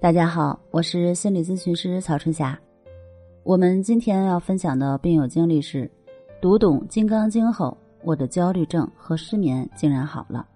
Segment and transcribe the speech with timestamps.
[0.00, 2.56] 大家好，我是心理咨询师曹春霞。
[3.42, 5.90] 我们今天要分享的病友经历是：
[6.40, 10.46] 读懂《金刚经》后，我的焦虑症和失眠竟然好了。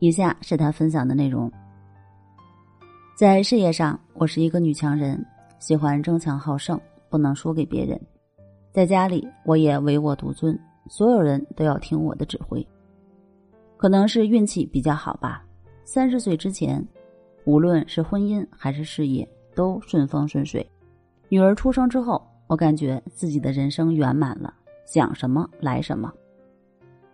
[0.00, 1.50] 以下是他分享的内容。
[3.16, 5.24] 在事业上，我是一个女强人，
[5.58, 6.78] 喜欢争强好胜，
[7.08, 7.98] 不能输给别人。
[8.70, 10.58] 在家里，我也唯我独尊，
[10.90, 12.64] 所有人都要听我的指挥。
[13.78, 15.42] 可能是运气比较好吧。
[15.84, 16.86] 三十岁之前，
[17.46, 20.68] 无论是婚姻还是事业，都顺风顺水。
[21.28, 24.52] 女儿出生之后，我感觉自己的人生圆满了，
[24.84, 26.12] 想什么来什么。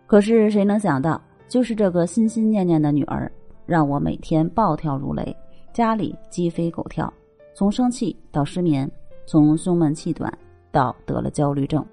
[0.07, 3.31] 可是谁能想到，就是这个心心念念的女儿，
[3.67, 5.35] 让我每天暴跳如雷，
[5.71, 7.11] 家里鸡飞狗跳，
[7.53, 8.89] 从生气到失眠，
[9.27, 10.35] 从胸闷气短
[10.71, 11.85] 到得了焦虑症。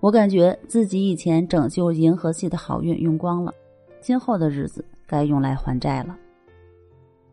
[0.00, 3.52] 我感觉自己以前拯救银河系的好运用光了，
[4.00, 6.16] 今后的日子该用来还债了。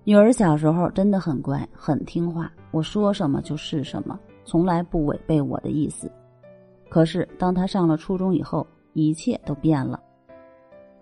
[0.04, 6.12] 女儿小时候真的很乖，很听话，我说什么就是什么，从来不违背我的意思。
[6.90, 10.02] 可是当她上了初中以后，一切都变了。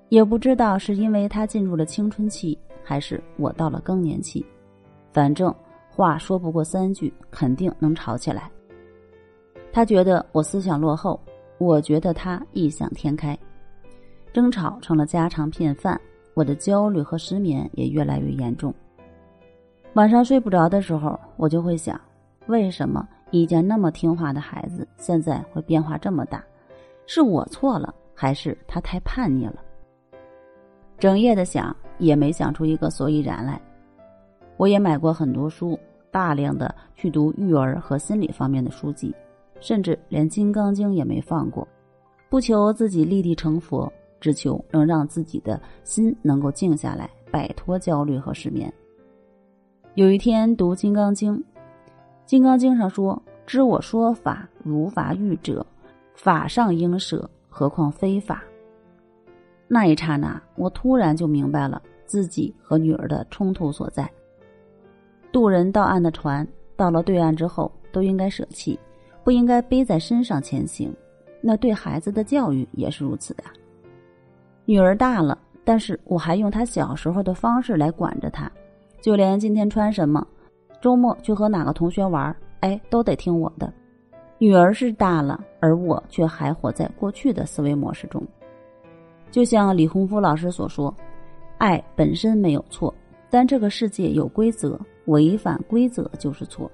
[0.09, 4.45] 也不知道是因为她进入了青春期，还是我到了更年期，
[5.13, 5.53] 反正
[5.89, 8.51] 话说不过三句，肯定能吵起来。
[9.71, 11.17] 她觉得我思想落后，
[11.57, 13.37] 我觉得她异想天开，
[14.33, 15.99] 争吵成了家常便饭。
[16.35, 18.73] 我的焦虑和失眠也越来越严重。
[19.93, 21.99] 晚上睡不着的时候，我就会想：
[22.45, 26.43] 为什么以前那么听话的孩子，现在会变化这么大？
[27.07, 29.55] 是我错了，还是他太叛逆了？
[30.99, 33.59] 整夜的想，也没想出一个所以然来。
[34.57, 35.77] 我也买过很多书，
[36.11, 39.13] 大量的去读育儿和心理方面的书籍，
[39.59, 41.67] 甚至连《金刚经》也没放过，
[42.29, 48.71] 不求自己立地成佛，只求能让自己的心能够静下来，摆脱焦虑和失眠。
[49.99, 51.35] 有一天读《金刚经》，
[52.25, 55.65] 《金刚经》上说：“知我说法，如法语者，
[56.13, 58.41] 法上应舍，何况非法。”
[59.67, 64.09] 那一刹那，我突然就明白了自己和女儿的冲突所在。
[65.33, 66.47] 渡人到岸的船，
[66.77, 68.79] 到了对岸之后，都应该舍弃，
[69.25, 70.95] 不应该背在身上前行。
[71.41, 73.43] 那对孩子的教育也是如此的。
[74.63, 78.49] 女儿大了，但是我还用她小时候的方式来管着她。
[79.01, 80.25] 就连今天穿什么，
[80.81, 83.71] 周末去和哪个同学玩，哎，都得听我的。
[84.37, 88.21] 女儿是大了，而我却还活在过去的思维模式中。
[89.31, 90.95] 就像李洪福老师所说
[91.59, 92.93] ：“爱本身没有错，
[93.29, 96.69] 但这个世界有规则，违反规则就是错。”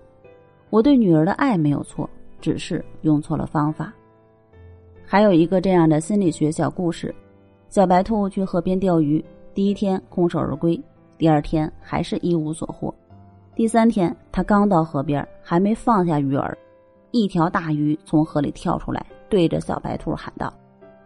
[0.70, 2.10] 我对女儿的爱没有错，
[2.40, 3.94] 只是用错了方法。
[5.06, 7.14] 还有一个这样的心理学小故事：
[7.70, 10.80] 小白兔去河边钓鱼，第一天空手而归。
[11.18, 12.94] 第二天还是一无所获，
[13.56, 16.54] 第三天他刚到河边，还没放下鱼饵，
[17.12, 20.54] 一条大鱼从河里跳出来，对着小白兔喊道：“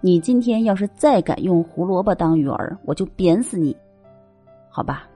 [0.02, 3.76] 你今天要是再敢用胡萝卜当鱼饵，我就扁死你！”
[4.70, 5.08] 好吧，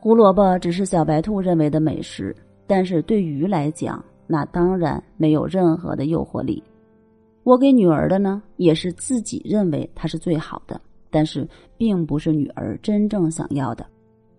[0.00, 2.34] 胡萝卜只是小白兔认为的美食，
[2.66, 6.62] 但是对鱼来讲，那当然没有任何的诱惑力。
[7.42, 10.80] 我给女儿的呢，也是自己认为它是最好的，
[11.10, 13.84] 但是并不是女儿真正想要的。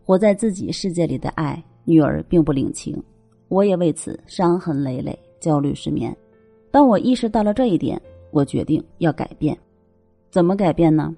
[0.10, 3.00] 活在自己世界里的爱，女儿并不领情，
[3.48, 6.18] 我也为此伤痕累累、焦虑失眠。
[6.72, 9.56] 当我意识到了这一点，我决定要改变。
[10.32, 11.16] 怎么改变呢？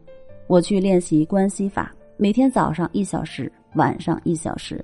[0.47, 4.83] 我去练习关系法，每天早上一小时，晚上一小时。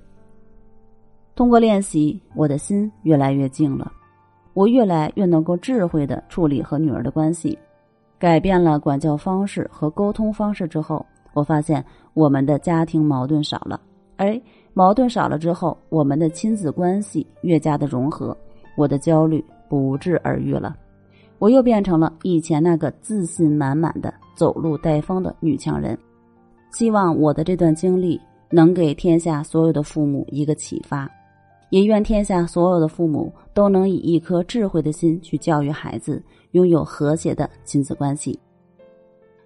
[1.35, 3.91] 通过练习，我的心越来越静了，
[4.53, 7.59] 我越来越能够智慧的处理和女儿的关系。
[8.17, 13.77] 改变了管教方式和沟通方式之后，我发现我们的家庭矛盾少了。
[14.17, 14.39] 哎，
[14.73, 18.35] 矛盾少了之后，我们的亲子关系越加的融合，
[18.75, 20.75] 我的焦虑不治而愈了，
[21.39, 25.97] 我又变成了以前那个自信满满的、走路带风的女强人。
[26.71, 28.19] 希望我的这段经历
[28.49, 31.09] 能给天下所有的父母一个启发，
[31.69, 36.21] 也愿天下所有的父母都能以一颗智慧的心去教育孩子，
[36.51, 38.37] 拥有和谐的亲子关系。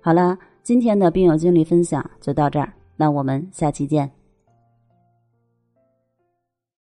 [0.02, 4.10] 好了，今天的病友经历分享就到这儿，那我们下期见。